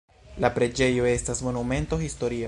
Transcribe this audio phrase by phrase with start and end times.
[0.43, 2.39] La preĝejo estas monumento historia.